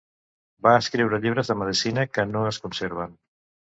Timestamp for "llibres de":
1.25-1.57